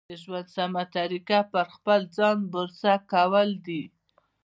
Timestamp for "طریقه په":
0.97-1.61